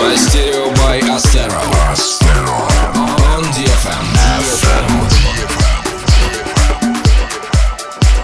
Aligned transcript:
Мастерио 0.00 0.72
by 0.74 0.98
Astero. 1.02 1.62
On 3.36 3.44
DFM. 3.52 4.04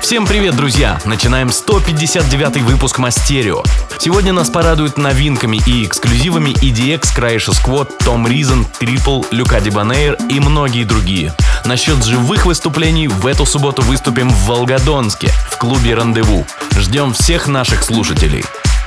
Всем 0.00 0.26
привет, 0.26 0.56
друзья! 0.56 0.98
Начинаем 1.04 1.52
159 1.52 2.62
выпуск 2.62 2.98
Мастерио. 2.98 3.62
Сегодня 4.00 4.32
нас 4.32 4.50
порадуют 4.50 4.98
новинками 4.98 5.60
и 5.64 5.84
эксклюзивами 5.84 6.50
EDX, 6.50 7.14
Краиша 7.14 7.52
Squad, 7.52 7.92
Том 8.04 8.26
Ризен, 8.26 8.66
Трипл, 8.80 9.22
Люка 9.30 9.60
Дибанейр 9.60 10.18
и 10.28 10.40
многие 10.40 10.82
другие. 10.82 11.32
Насчет 11.64 12.02
живых 12.04 12.46
выступлений 12.46 13.06
в 13.06 13.28
эту 13.28 13.46
субботу 13.46 13.80
выступим 13.82 14.28
в 14.28 14.46
Волгодонске, 14.46 15.28
в 15.52 15.58
клубе 15.58 15.94
«Рандеву». 15.94 16.44
Ждем 16.76 17.12
всех 17.12 17.46
наших 17.46 17.84
слушателей. 17.84 18.44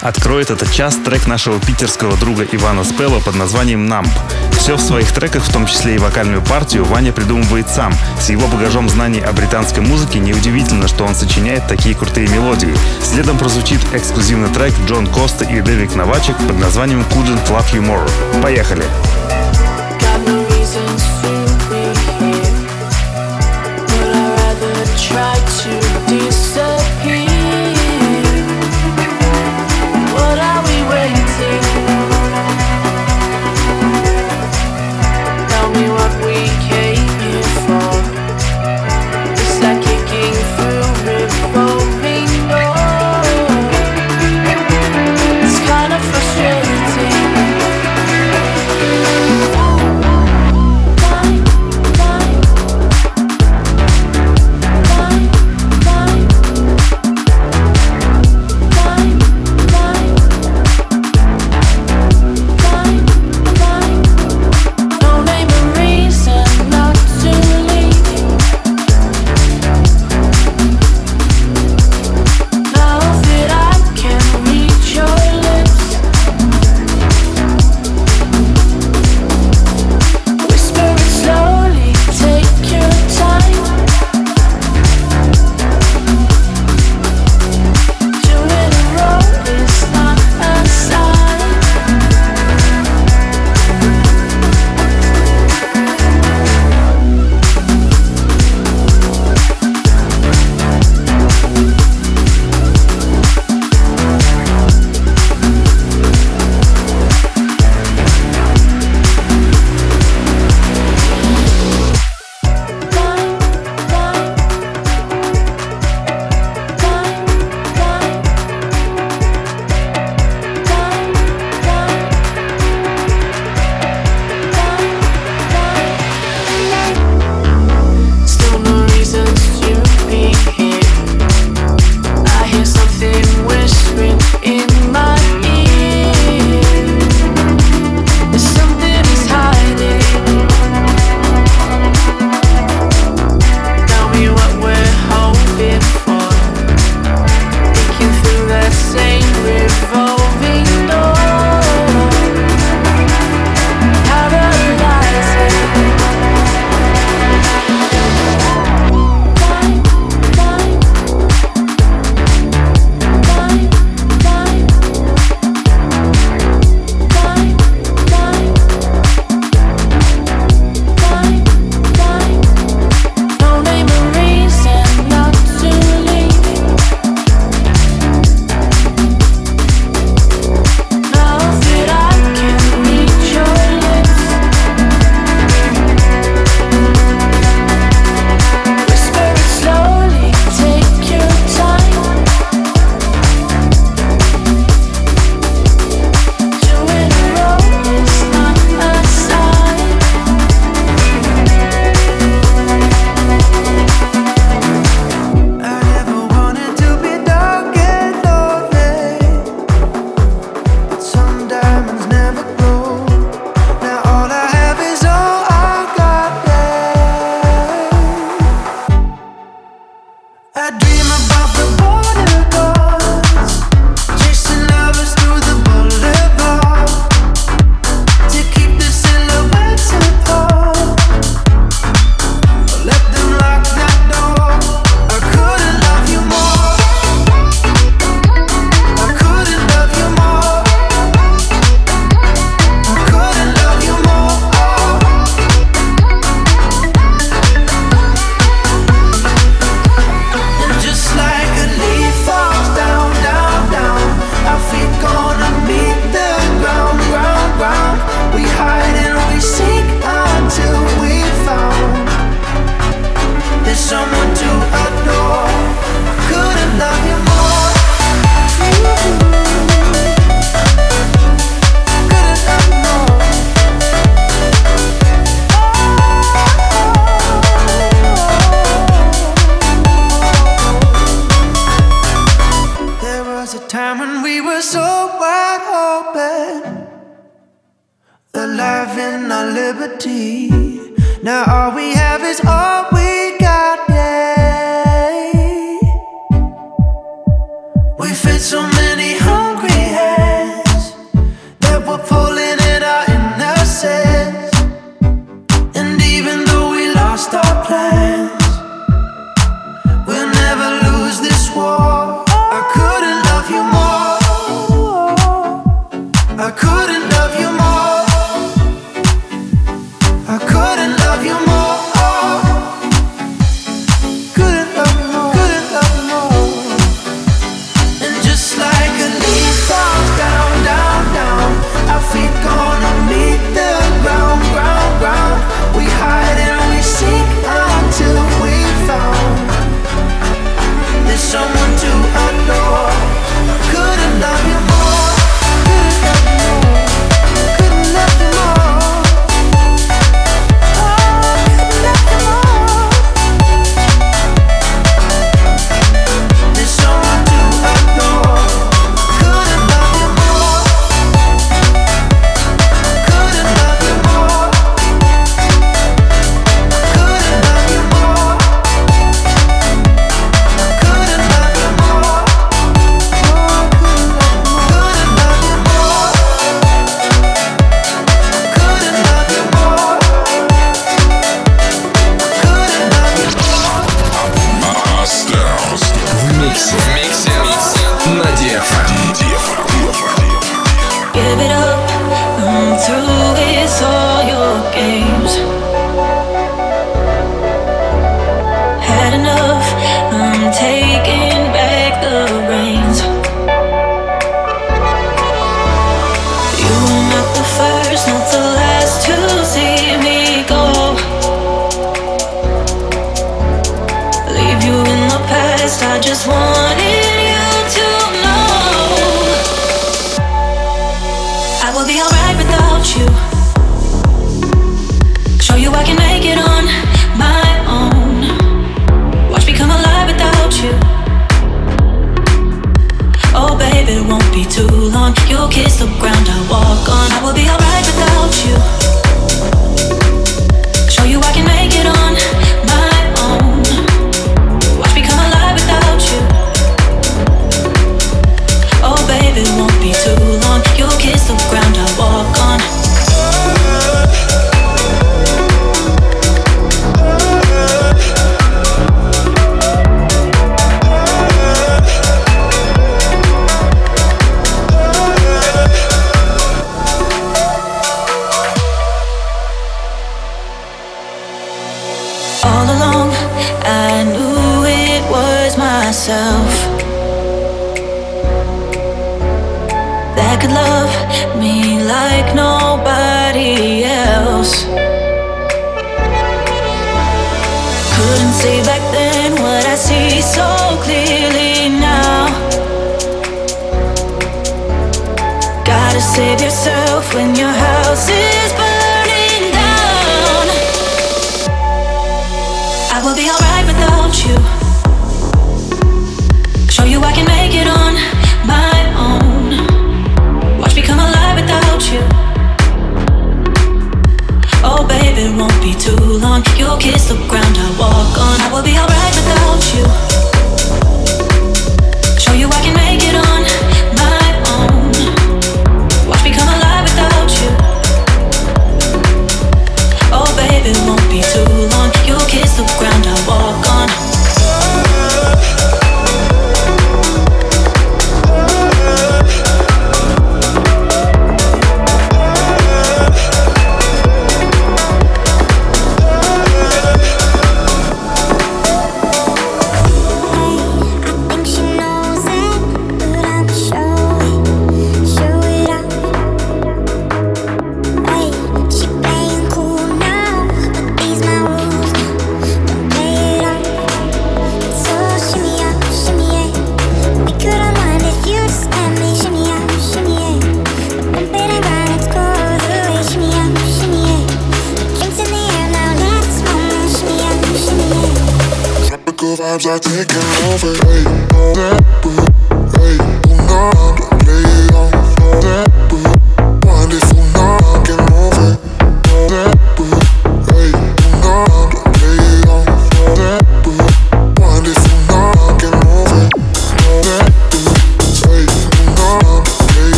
Откроет 0.00 0.50
этот 0.50 0.70
час 0.70 0.96
трек 1.04 1.26
нашего 1.26 1.58
питерского 1.58 2.16
друга 2.16 2.46
Ивана 2.52 2.84
Спелла 2.84 3.18
под 3.18 3.34
названием 3.34 3.86
«Намп». 3.86 4.08
Все 4.52 4.76
в 4.76 4.80
своих 4.80 5.10
треках, 5.10 5.42
в 5.42 5.52
том 5.52 5.66
числе 5.66 5.96
и 5.96 5.98
вокальную 5.98 6.40
партию, 6.40 6.84
Ваня 6.84 7.12
придумывает 7.12 7.68
сам. 7.68 7.92
С 8.20 8.30
его 8.30 8.46
багажом 8.46 8.88
знаний 8.88 9.20
о 9.20 9.32
британской 9.32 9.82
музыке 9.82 10.20
неудивительно, 10.20 10.86
что 10.86 11.04
он 11.04 11.16
сочиняет 11.16 11.66
такие 11.66 11.96
крутые 11.96 12.28
мелодии. 12.28 12.76
Следом 13.02 13.38
прозвучит 13.38 13.80
эксклюзивный 13.92 14.50
трек 14.50 14.72
Джон 14.86 15.08
Коста 15.08 15.44
и 15.44 15.60
Дэвик 15.60 15.94
Новачек 15.96 16.36
под 16.36 16.58
названием 16.58 17.00
«Couldn't 17.00 17.48
Love 17.48 17.72
You 17.72 17.84
More». 17.84 18.42
Поехали! 18.42 18.84
Got 18.84 19.27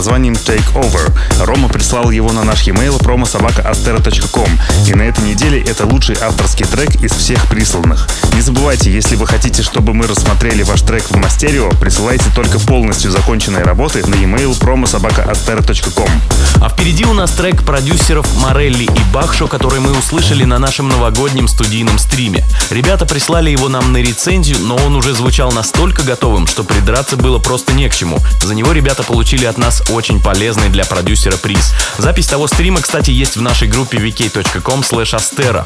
названием 0.00 0.32
Take 0.32 0.72
Over. 0.72 1.12
Рома 1.44 1.68
прислал 1.68 2.10
его 2.10 2.32
на 2.32 2.42
наш 2.42 2.66
e-mail 2.66 2.98
promosobakaastera.com. 3.02 4.48
И 4.86 4.94
на 4.94 5.02
этой 5.02 5.22
неделе 5.24 5.60
это 5.60 5.84
лучший 5.84 6.16
авторский 6.18 6.64
трек 6.64 7.02
из 7.02 7.12
всех 7.12 7.46
присланных. 7.48 8.08
Не 8.32 8.40
забывайте, 8.40 8.90
если 8.90 9.14
вы 9.16 9.26
хотите, 9.26 9.62
чтобы 9.62 9.92
мы 9.92 10.06
рассмотрели 10.06 10.62
ваш 10.62 10.80
трек 10.80 11.02
в 11.10 11.16
Мастерио, 11.16 11.68
присылайте 11.72 12.24
только 12.34 12.58
полностью 12.60 13.10
законченные 13.10 13.62
работы 13.62 14.02
на 14.06 14.14
e-mail 14.14 14.58
promosobakaastera.com. 14.58 16.29
А 16.62 16.68
впереди 16.68 17.06
у 17.06 17.14
нас 17.14 17.30
трек 17.30 17.64
продюсеров 17.64 18.26
Морелли 18.36 18.84
и 18.84 19.12
Бахшо, 19.14 19.46
который 19.46 19.80
мы 19.80 19.96
услышали 19.96 20.44
на 20.44 20.58
нашем 20.58 20.88
новогоднем 20.88 21.48
студийном 21.48 21.98
стриме. 21.98 22.44
Ребята 22.68 23.06
прислали 23.06 23.48
его 23.48 23.70
нам 23.70 23.92
на 23.92 23.96
рецензию, 23.96 24.58
но 24.60 24.76
он 24.76 24.94
уже 24.94 25.14
звучал 25.14 25.50
настолько 25.52 26.02
готовым, 26.02 26.46
что 26.46 26.62
придраться 26.62 27.16
было 27.16 27.38
просто 27.38 27.72
не 27.72 27.88
к 27.88 27.94
чему. 27.94 28.18
За 28.42 28.54
него 28.54 28.72
ребята 28.72 29.02
получили 29.02 29.46
от 29.46 29.56
нас 29.56 29.82
очень 29.88 30.20
полезный 30.20 30.68
для 30.68 30.84
продюсера 30.84 31.38
приз. 31.38 31.72
Запись 31.96 32.26
того 32.26 32.46
стрима, 32.46 32.82
кстати, 32.82 33.10
есть 33.10 33.36
в 33.36 33.40
нашей 33.40 33.66
группе 33.66 33.96
vk.com 33.96 34.80
slash 34.80 35.14
astera. 35.14 35.64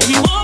If 0.00 0.10
you 0.10 0.20
want 0.20 0.43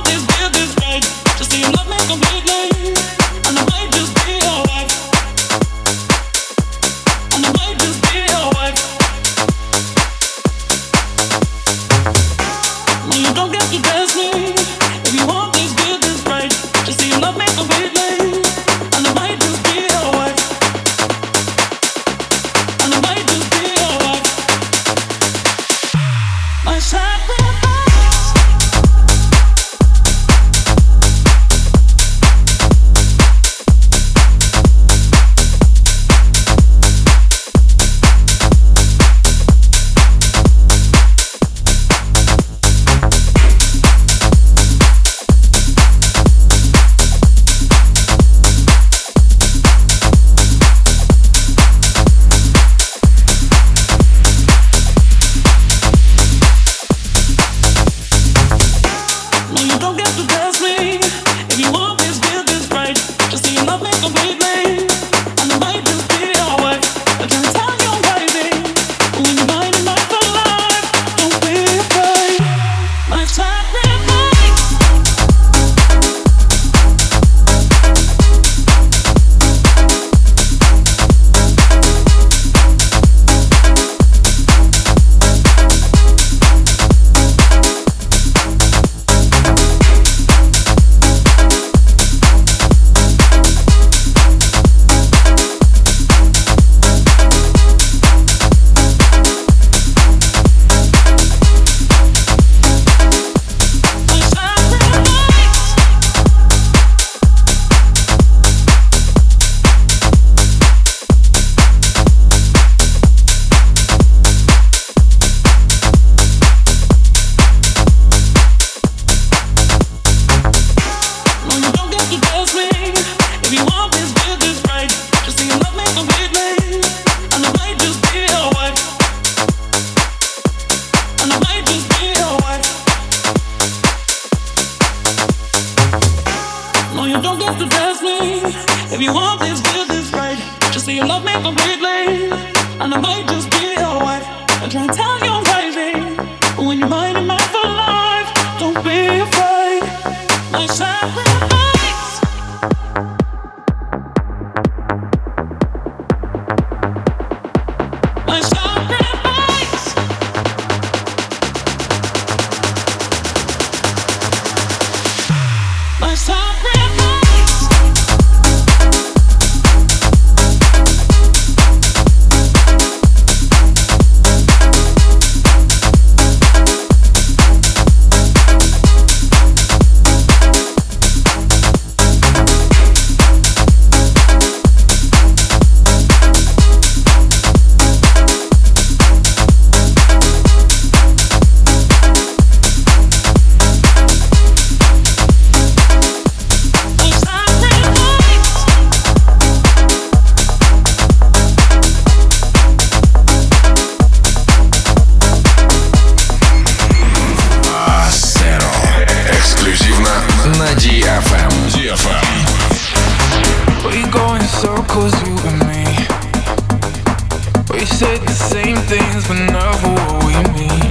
said 218.00 218.23
the 218.23 218.33
same 218.33 218.78
things, 218.88 219.28
but 219.28 219.37
never 219.52 219.90
what 219.92 220.25
we 220.25 220.33
mean. 220.57 220.88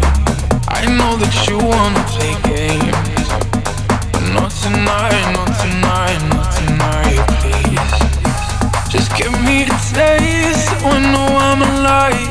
I 0.70 0.86
know 0.98 1.18
that 1.18 1.34
you 1.48 1.58
wanna 1.58 2.04
play 2.13 2.34
games, 2.54 3.25
but 4.13 4.25
not 4.38 4.51
tonight, 4.62 5.25
not 5.34 5.50
tonight, 5.58 6.20
not 6.30 6.48
tonight, 6.60 7.22
please. 7.42 7.94
Just 8.94 9.10
give 9.18 9.33
me 9.42 9.66
a 9.66 9.77
taste 9.90 10.70
so 10.70 10.86
I 10.86 11.00
know 11.14 11.29
I'm 11.48 11.62
alive. 11.72 12.29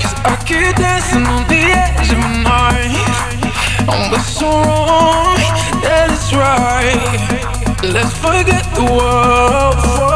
Cause 0.00 0.16
I 0.28 0.32
keep 0.44 0.76
dancing 0.76 1.24
on 1.34 1.42
the 1.48 1.62
edge 1.84 2.12
of 2.12 2.20
a 2.28 2.32
knife. 2.44 3.88
I'm 3.88 4.10
what's 4.10 4.28
so 4.40 4.50
wrong? 4.60 5.40
That 5.84 6.08
is 6.16 6.28
right. 6.36 7.00
Let's 7.94 8.12
forget 8.24 8.64
the 8.76 8.84
world. 8.84 10.09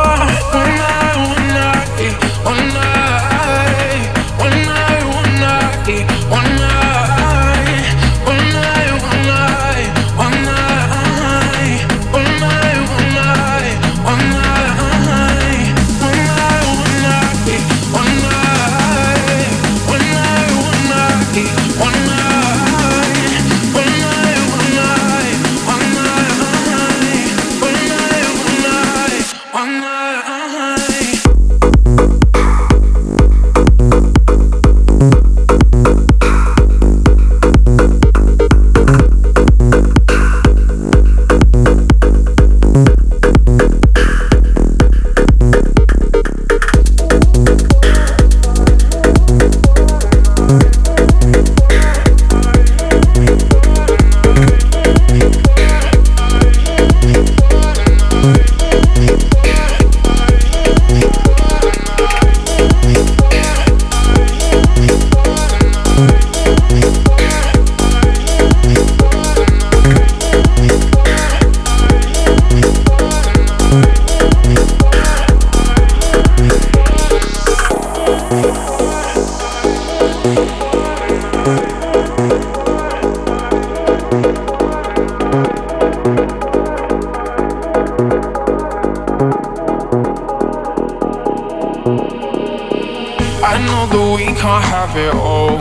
can't 94.45 94.65
have 94.77 94.95
it 94.95 95.15
all. 95.15 95.57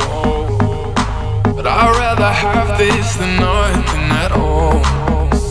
But 1.56 1.66
I'd 1.66 1.96
rather 2.04 2.32
have 2.46 2.78
this 2.78 3.16
than 3.16 3.34
nothing 3.40 4.08
at 4.24 4.32
all. 4.34 4.76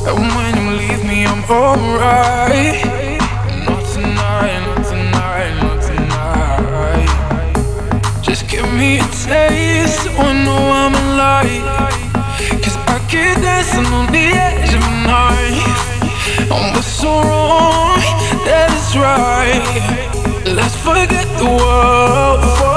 And 0.09 0.29
when 0.37 0.53
you 0.61 0.67
leave 0.83 1.03
me, 1.11 1.25
I'm 1.25 1.43
alright. 1.49 2.85
Not 3.67 3.83
tonight, 3.95 4.61
not 4.69 4.83
tonight, 4.93 5.53
not 5.63 5.79
tonight. 5.91 7.09
Just 8.21 8.43
give 8.51 8.69
me 8.81 8.99
a 8.99 9.09
taste, 9.25 10.01
so 10.05 10.11
I 10.29 10.33
know 10.45 10.63
I'm 10.83 10.95
alive. 11.05 12.13
Cause 12.63 12.77
I 12.95 12.97
keep 13.11 13.37
dancing 13.47 13.89
on 13.99 14.07
the 14.13 14.27
edge 14.49 14.73
of 14.79 14.83
a 14.93 14.95
knife. 15.09 15.85
And 16.53 16.67
what's 16.75 16.93
so 17.03 17.13
wrong, 17.29 17.97
that 18.47 18.69
is 18.81 18.91
right. 19.09 19.65
Let's 20.45 20.77
forget 20.77 21.27
the 21.39 21.49
world. 21.49 22.72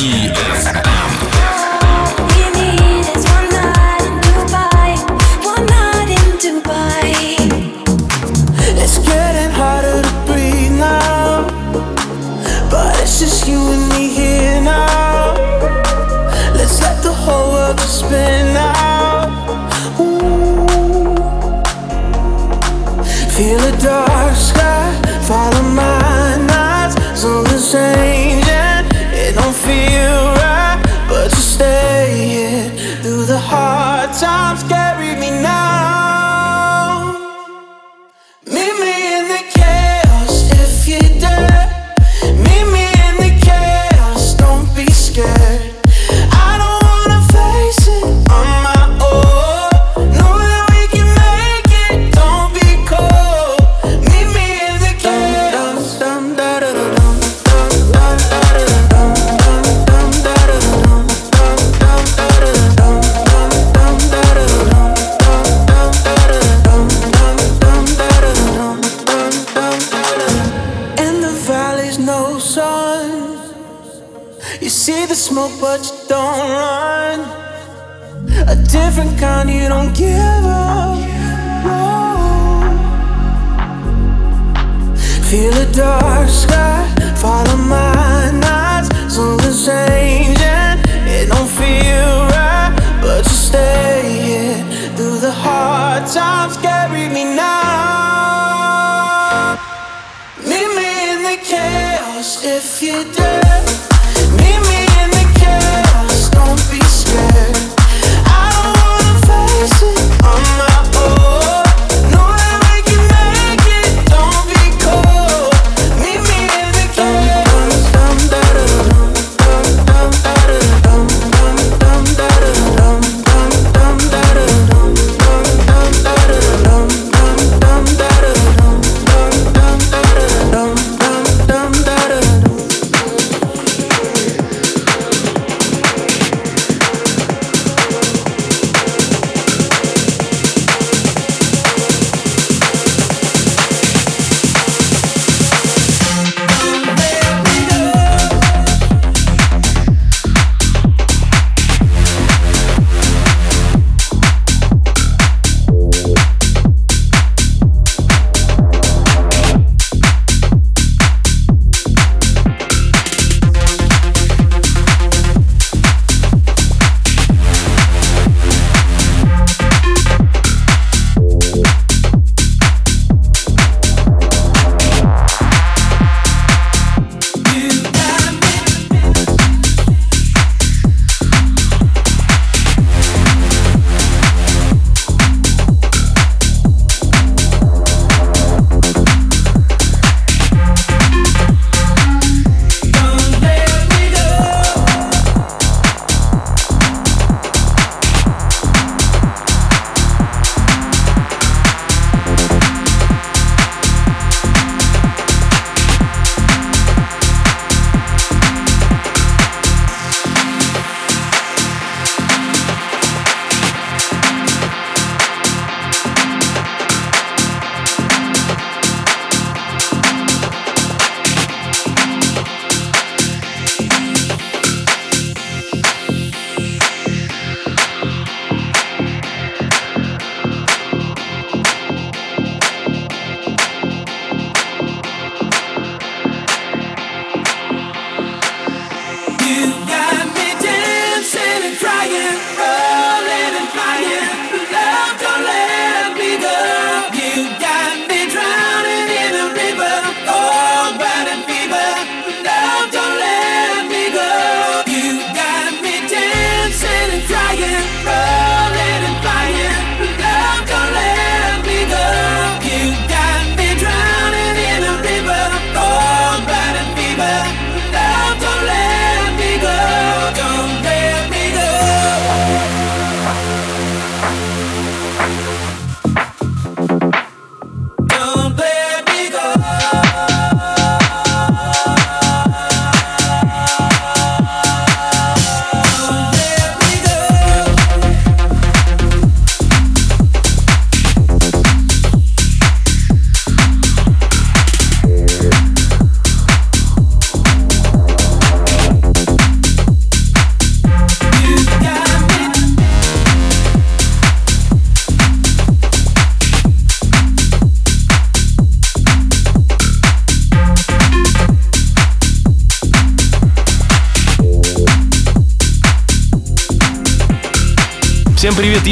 Yeah. 0.00 0.47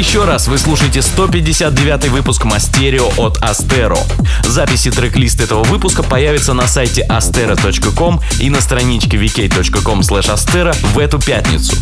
Еще 0.07 0.23
раз 0.23 0.47
вы 0.47 0.57
слушаете 0.57 1.01
159 1.01 2.07
выпуск 2.07 2.45
Мастерио 2.45 3.09
от 3.17 3.43
Астеро. 3.43 3.97
Записи 4.45 4.89
трек-лист 4.89 5.41
этого 5.41 5.65
выпуска 5.65 6.01
появятся 6.01 6.53
на 6.53 6.65
сайте 6.65 7.05
astero.com 7.09 8.21
и 8.39 8.49
на 8.49 8.61
страничке 8.61 9.17
vk.com 9.17 9.99
slash 9.99 10.33
astero 10.33 10.73
в 10.93 10.97
эту 10.97 11.19
пятницу. 11.19 11.75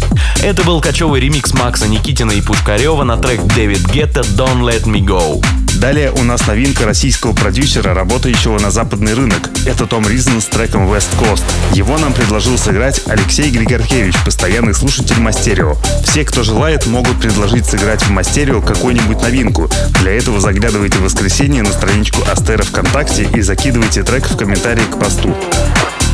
Это 0.43 0.63
был 0.63 0.81
кочевый 0.81 1.21
ремикс 1.21 1.53
Макса 1.53 1.87
Никитина 1.87 2.31
и 2.31 2.41
Пушкарева 2.41 3.03
на 3.03 3.17
трек 3.17 3.41
Дэвид 3.43 3.89
Гетта 3.91 4.21
«Don't 4.21 4.61
Let 4.61 4.83
Me 4.83 4.99
Go». 4.99 5.43
Далее 5.75 6.11
у 6.11 6.23
нас 6.23 6.47
новинка 6.47 6.85
российского 6.85 7.33
продюсера, 7.33 7.93
работающего 7.93 8.57
на 8.59 8.71
западный 8.71 9.13
рынок. 9.13 9.49
Это 9.65 9.85
Том 9.85 10.07
Ризен 10.07 10.39
с 10.39 10.45
треком 10.45 10.89
West 10.91 11.09
Coast. 11.19 11.43
Его 11.73 11.97
нам 11.97 12.13
предложил 12.13 12.57
сыграть 12.57 13.01
Алексей 13.07 13.49
Григоркевич, 13.51 14.15
постоянный 14.23 14.73
слушатель 14.73 15.19
Мастерио. 15.19 15.75
Все, 16.03 16.23
кто 16.23 16.43
желает, 16.43 16.85
могут 16.85 17.19
предложить 17.19 17.65
сыграть 17.65 18.01
в 18.03 18.09
Мастерио 18.09 18.61
какую-нибудь 18.61 19.21
новинку. 19.21 19.69
Для 20.01 20.13
этого 20.13 20.39
заглядывайте 20.39 20.97
в 20.97 21.03
воскресенье 21.03 21.61
на 21.61 21.71
страничку 21.73 22.21
Астера 22.31 22.63
ВКонтакте 22.63 23.27
и 23.33 23.41
закидывайте 23.41 24.03
трек 24.03 24.29
в 24.29 24.37
комментарии 24.37 24.85
к 24.85 24.97
посту. 24.97 25.35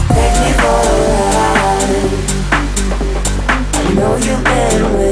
Let 0.10 0.34
me 0.42 0.58
go. 0.58 2.41
know 3.96 4.16
you've 4.16 4.44
been 4.44 4.94
with 4.94 5.11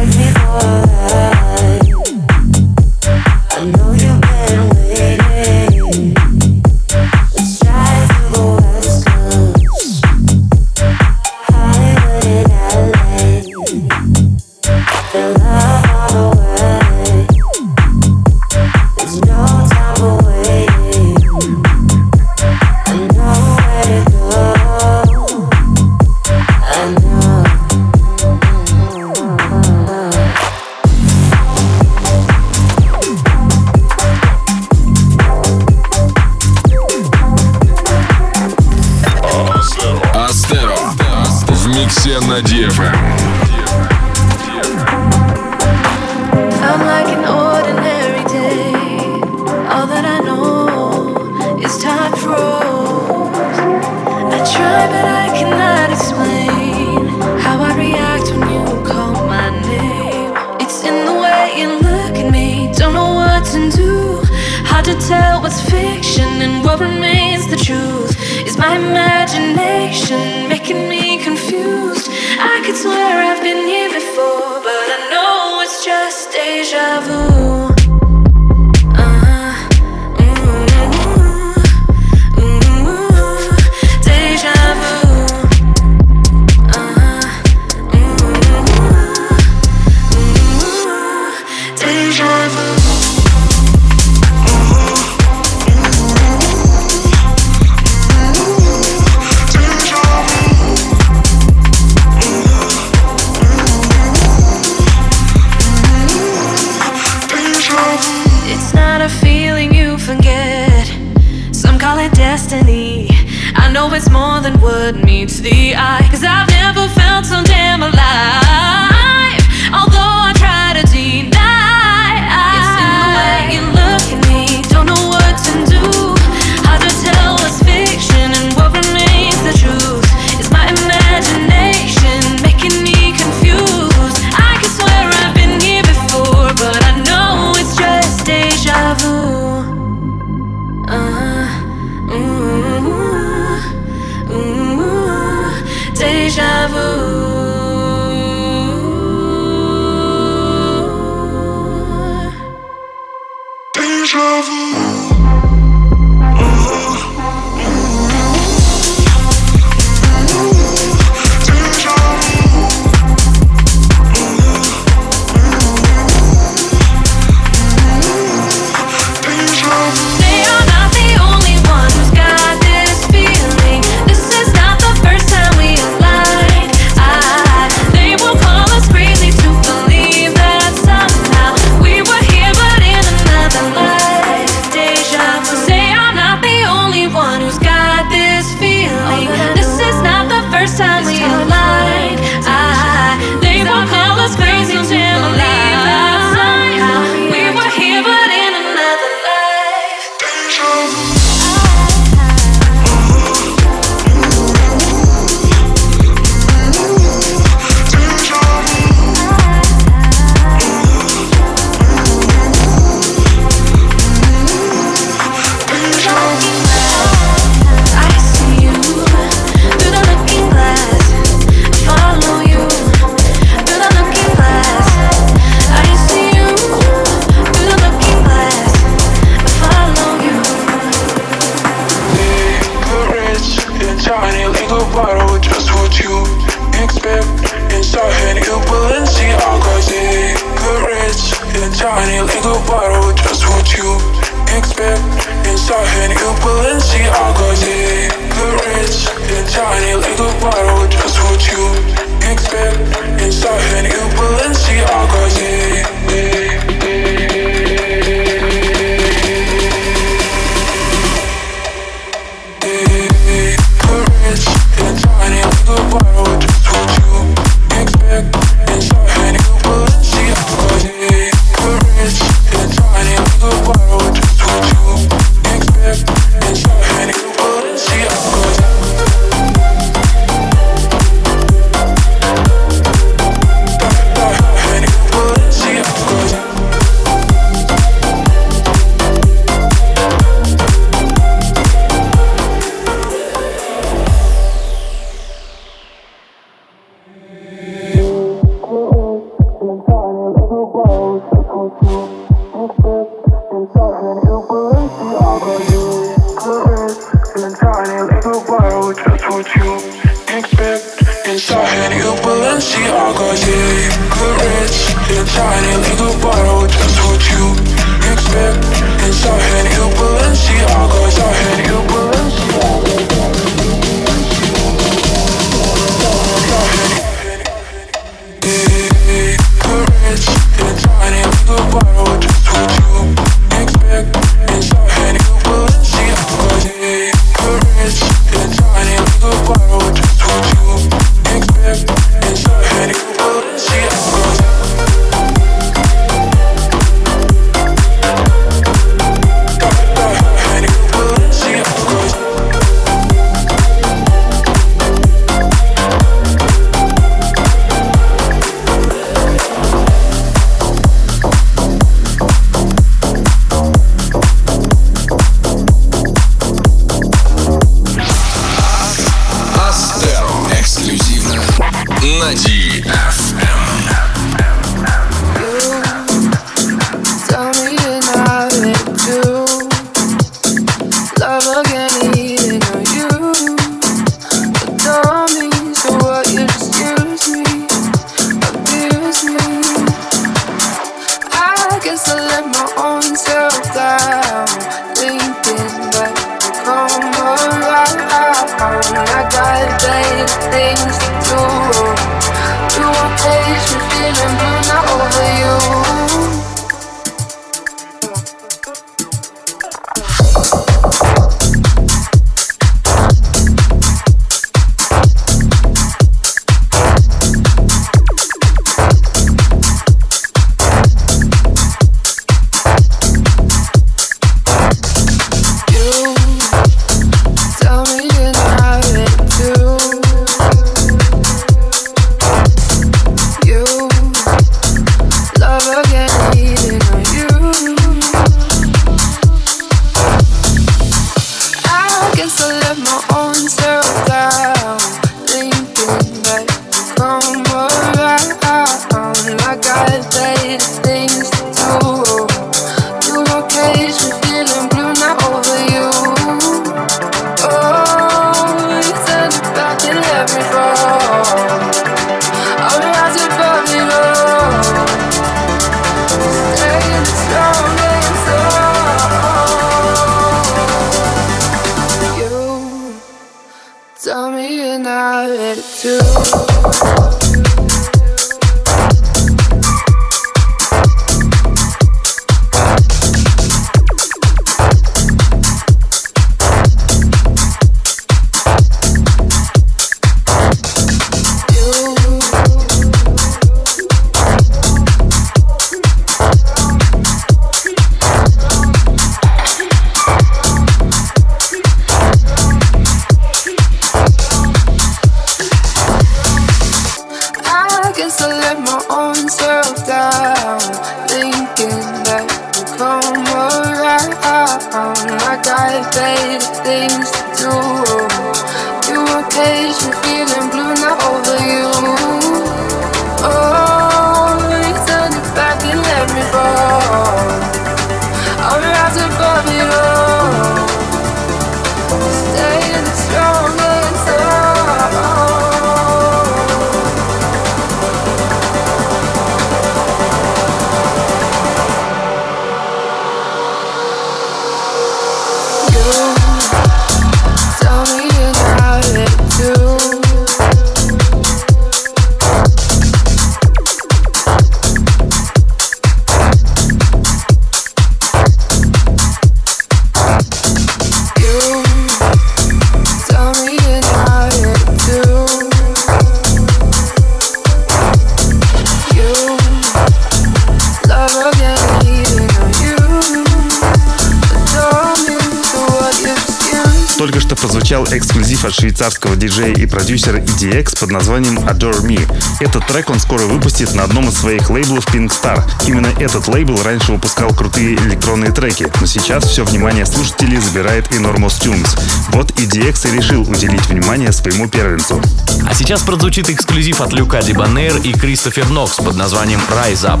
диджея 579.24 579.54
и 579.54 579.64
продюсера 579.64 580.18
EDX 580.18 580.78
под 580.78 580.90
названием 580.90 581.38
Adore 581.38 581.82
Me. 581.82 581.98
Этот 582.40 582.66
трек 582.66 582.90
он 582.90 583.00
скоро 583.00 583.22
выпустит 583.22 583.74
на 583.74 583.84
одном 583.84 584.10
из 584.10 584.18
своих 584.18 584.50
лейблов 584.50 584.86
Pink 584.94 585.08
Star. 585.08 585.42
Именно 585.66 585.86
этот 585.98 586.28
лейбл 586.28 586.62
раньше 586.62 586.92
выпускал 586.92 587.30
крутые 587.30 587.76
электронные 587.76 588.32
треки, 588.32 588.70
но 588.82 588.86
сейчас 588.86 589.24
все 589.24 589.44
внимание 589.44 589.86
слушателей 589.86 590.38
забирает 590.38 590.88
Enormous 590.88 591.40
Tunes. 591.40 591.78
Вот 592.10 592.32
EDX 592.32 592.92
и 592.92 592.96
решил 592.98 593.22
уделить 593.22 593.66
внимание 593.66 594.12
своему 594.12 594.46
первенцу. 594.46 595.00
А 595.48 595.54
сейчас 595.54 595.80
прозвучит 595.80 596.28
эксклюзив 596.28 596.82
от 596.82 596.92
Люка 596.92 597.22
Дибанейр 597.22 597.78
и 597.78 597.94
Кристофер 597.94 598.50
Нокс 598.50 598.76
под 598.76 598.94
названием 598.96 599.40
Rise 599.48 599.86
Up. 599.86 600.00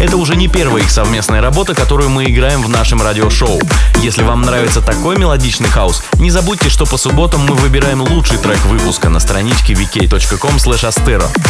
Это 0.00 0.16
уже 0.16 0.34
не 0.34 0.48
первая 0.48 0.82
их 0.82 0.90
совместная 0.90 1.42
работа, 1.42 1.74
которую 1.74 2.08
мы 2.08 2.24
играем 2.24 2.62
в 2.62 2.68
нашем 2.70 3.02
радиошоу. 3.02 3.60
Если 4.02 4.22
вам 4.22 4.42
нравится 4.42 4.80
такой 4.80 5.18
мелодичный 5.18 5.68
хаус, 5.68 6.02
не 6.22 6.30
забудьте, 6.30 6.68
что 6.68 6.86
по 6.86 6.96
субботам 6.96 7.40
мы 7.40 7.56
выбираем 7.56 8.00
лучший 8.00 8.38
трек 8.38 8.64
выпуска 8.66 9.08
на 9.08 9.18
страничке 9.18 9.74
vk.com. 9.74 10.58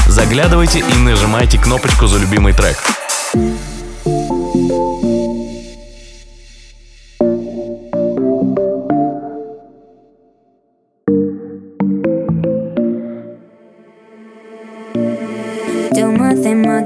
Заглядывайте 0.08 0.78
и 0.78 0.94
нажимайте 0.94 1.58
кнопочку 1.58 2.06
за 2.06 2.18
любимый 2.18 2.54
трек. 2.54 2.78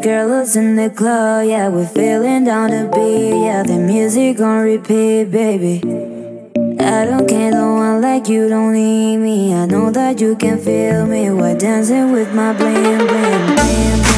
Girl 0.02 0.40
is 0.40 0.54
in 0.54 0.76
the 0.76 0.90
club. 0.90 1.48
Yeah, 1.48 1.68
we're 1.68 1.86
feeling 1.86 2.44
down 2.44 2.70
to 2.70 2.88
beat. 2.94 3.46
Yeah, 3.46 3.64
the 3.64 3.76
music 3.76 4.40
on 4.40 4.62
repeat, 4.62 5.32
baby. 5.32 6.15
I 6.86 7.04
don't 7.04 7.28
care, 7.28 7.50
no 7.50 7.74
one 7.74 8.00
like 8.00 8.28
you 8.28 8.48
don't 8.48 8.72
need 8.72 9.16
me. 9.16 9.52
I 9.52 9.66
know 9.66 9.90
that 9.90 10.20
you 10.20 10.36
can 10.36 10.56
feel 10.56 11.04
me. 11.04 11.30
We're 11.30 11.58
dancing 11.58 12.12
with 12.12 12.32
my 12.32 12.52
bling, 12.52 12.98
bling, 12.98 13.06
bling, 13.08 14.15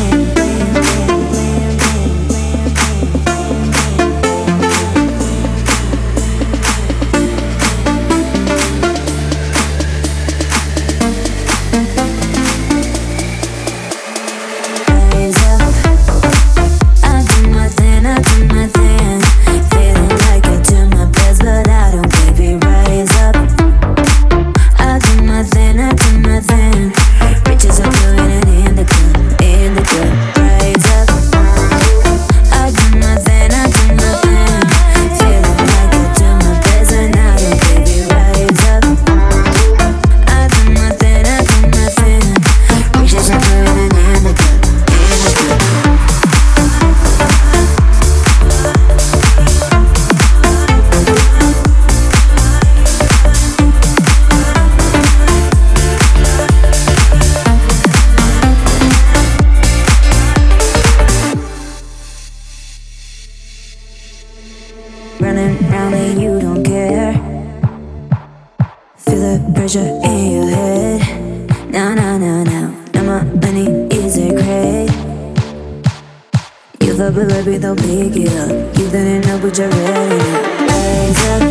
You 76.99 77.05
thought, 77.05 77.15
but 77.15 77.29
baby, 77.29 77.59
they'll 77.59 77.77
pick 77.77 78.17
it 78.17 78.35
up. 78.43 78.51
You 78.77 78.91
didn't 78.91 79.25
know, 79.29 79.39
but 79.39 79.57
you're 79.57 79.69
ready. 79.69 80.19
Rise 80.67 81.23
up. 81.31 81.43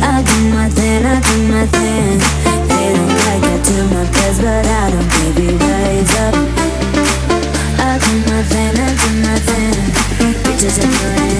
I 0.00 0.24
do 0.24 0.38
my 0.56 0.70
thing, 0.70 1.04
I 1.04 1.20
do 1.20 1.36
my 1.52 1.66
thing. 1.66 2.20
Feeling 2.64 3.12
like 3.28 3.44
I 3.44 3.60
do 3.60 3.76
my 3.92 4.04
best, 4.16 4.40
but 4.40 4.64
I 4.64 4.90
don't, 4.90 5.08
baby. 5.20 5.52
Rise 5.58 6.16
up. 6.24 6.34
I 7.76 7.98
do 8.00 8.12
my 8.24 8.40
thing, 8.48 8.72
I 8.80 8.88
do 8.96 9.10
my 9.20 9.36
thing. 9.36 9.76
Bitches 10.44 10.80
are 10.80 11.35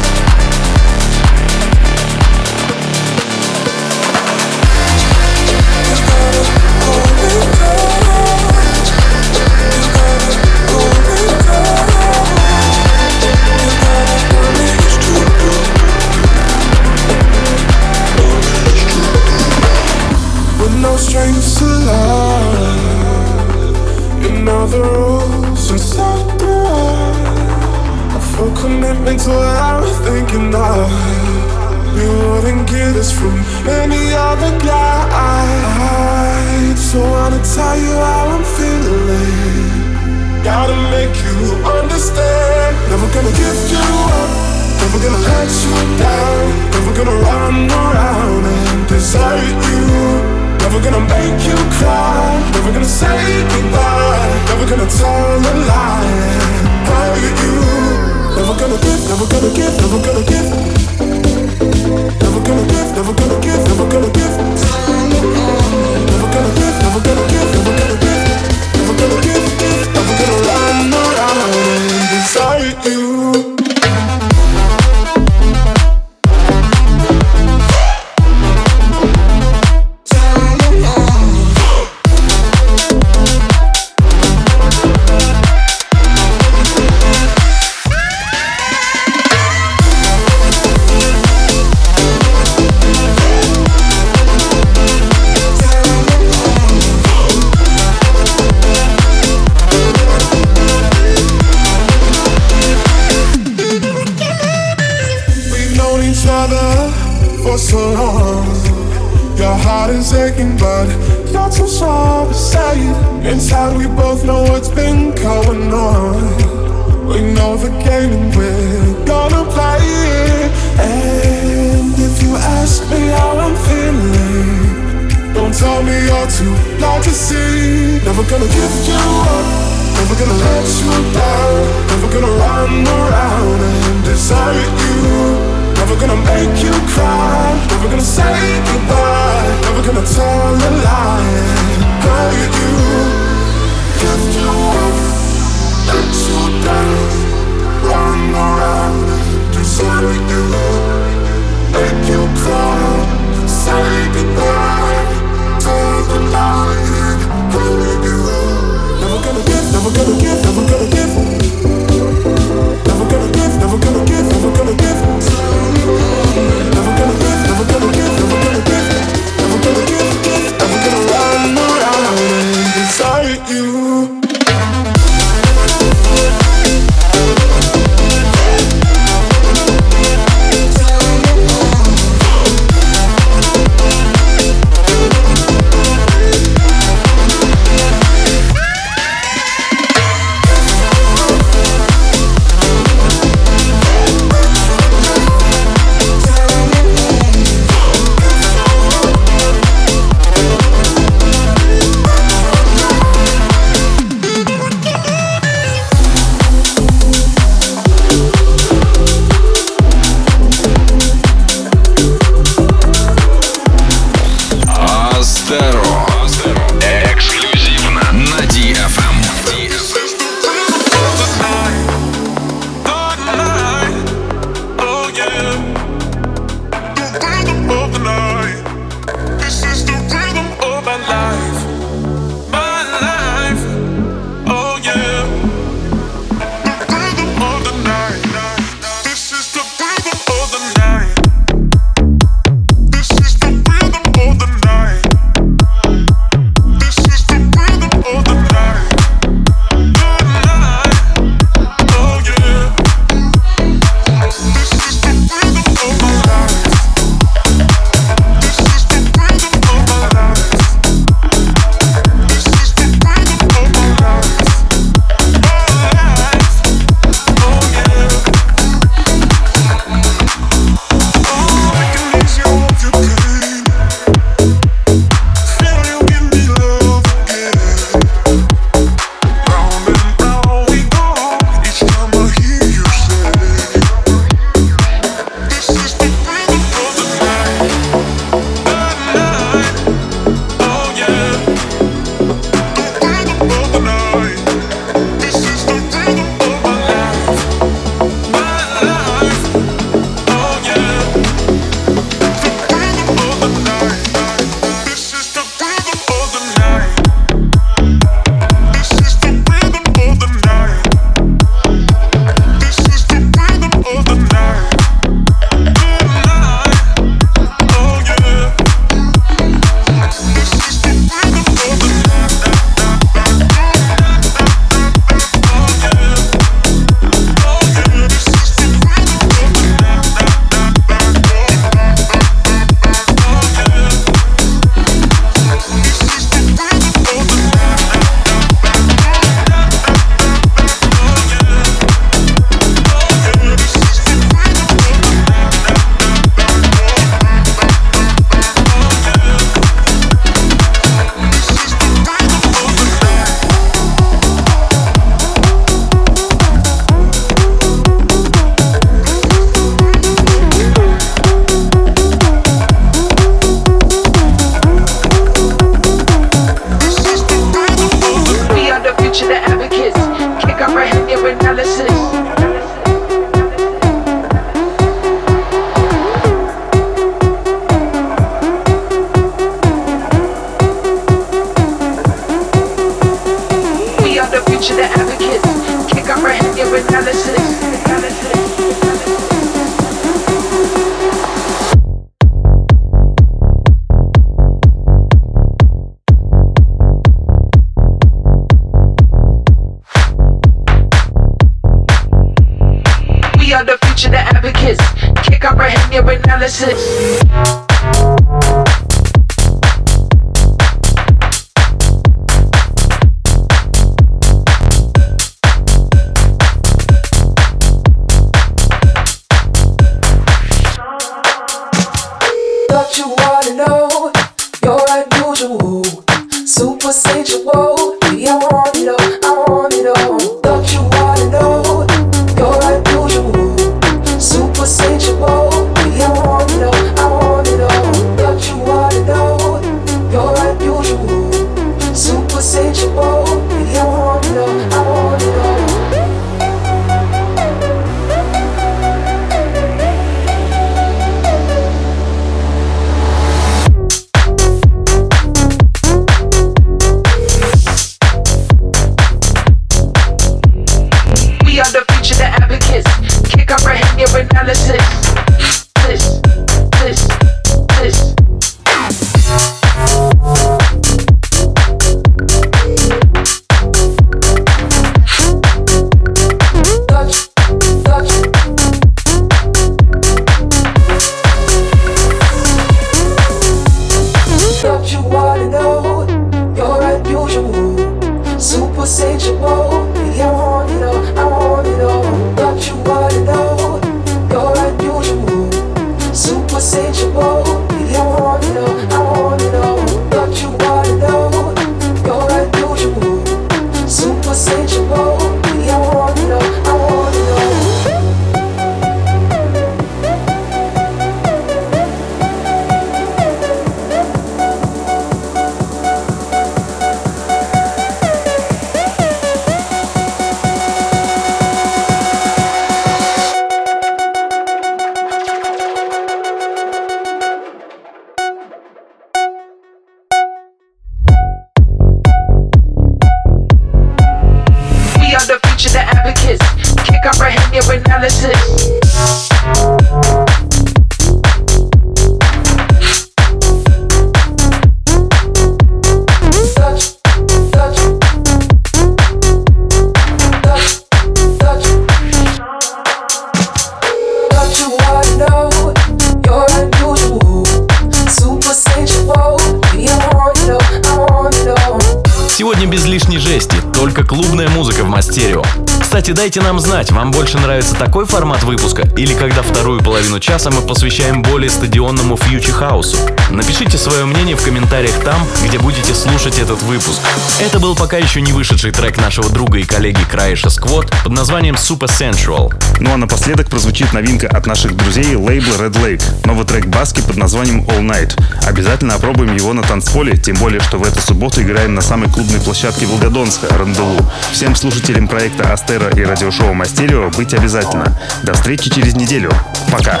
дайте 566.20 566.42
нам 566.42 566.60
знать, 566.60 566.92
вам 566.92 567.12
больше 567.12 567.38
нравится 567.38 567.74
такой 567.74 568.04
формат 568.04 568.42
выпуска 568.42 568.86
или 568.98 569.14
когда 569.14 569.40
вторую 569.40 569.80
половину 569.80 570.20
часа 570.20 570.50
мы 570.50 570.60
посвящаем 570.60 571.22
более 571.22 571.48
стадионному 571.48 572.18
фьючи 572.18 572.52
хаусу. 572.52 572.98
Напишите 573.30 573.78
свое 573.78 574.04
мнение 574.04 574.36
в 574.36 574.44
комментариях 574.44 575.02
там, 575.02 575.26
где 575.46 575.58
будете 575.58 575.94
слушать 575.94 576.38
этот 576.38 576.60
выпуск. 576.62 577.00
Это 577.40 577.58
был 577.58 577.74
пока 577.74 577.96
еще 577.96 578.20
не 578.20 578.32
вышедший 578.32 578.70
трек 578.70 578.98
нашего 578.98 579.30
друга 579.30 579.60
и 579.60 579.64
коллеги 579.64 580.02
Краиша 580.10 580.50
Сквот 580.50 580.92
под 581.02 581.12
названием 581.12 581.54
Super 581.54 581.88
Sensual. 581.88 582.52
Ну 582.80 582.92
а 582.92 582.98
напоследок 582.98 583.48
прозвучит 583.48 583.94
новинка 583.94 584.28
от 584.28 584.46
наших 584.46 584.76
друзей 584.76 585.14
лейбла 585.14 585.54
Red 585.54 585.82
Lake. 585.82 586.02
Новый 586.26 586.44
трек 586.44 586.66
Баски 586.66 587.00
под 587.00 587.16
названием 587.16 587.62
All 587.62 587.80
Night. 587.80 588.20
Обязательно 588.46 588.96
опробуем 588.96 589.34
его 589.34 589.54
на 589.54 589.62
танцполе, 589.62 590.18
тем 590.18 590.36
более, 590.36 590.60
что 590.60 590.76
в 590.76 590.82
эту 590.82 591.00
субботу 591.00 591.40
играем 591.40 591.74
на 591.74 591.80
самой 591.80 592.10
клубной 592.10 592.40
площадке 592.40 592.84
Волгодонска, 592.84 593.56
Рандеву. 593.56 593.96
Всем 594.32 594.54
слушателям 594.54 595.08
проекта 595.08 595.50
Астера 595.50 595.88
и 595.88 596.09
радиошоу 596.10 596.52
Мастерио 596.54 597.08
быть 597.10 597.32
обязательно. 597.34 597.96
До 598.24 598.34
встречи 598.34 598.68
через 598.68 598.94
неделю. 598.96 599.30
Пока. 599.70 600.00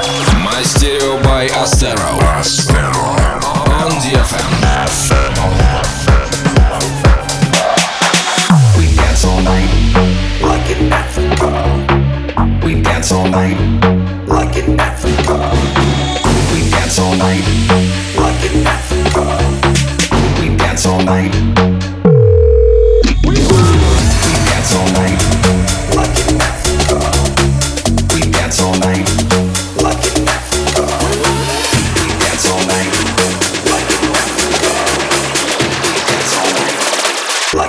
All 20.82 21.04
night. 21.04 21.69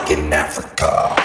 Like 0.02 0.18
in 0.18 0.34
Africa. 0.34 1.21